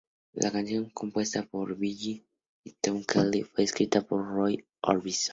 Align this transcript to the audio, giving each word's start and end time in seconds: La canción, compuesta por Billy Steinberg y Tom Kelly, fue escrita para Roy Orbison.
La 0.33 0.49
canción, 0.49 0.89
compuesta 0.89 1.43
por 1.45 1.77
Billy 1.77 2.25
Steinberg 2.65 2.65
y 2.65 2.71
Tom 2.81 3.03
Kelly, 3.05 3.43
fue 3.43 3.63
escrita 3.65 4.01
para 4.01 4.23
Roy 4.23 4.65
Orbison. 4.81 5.29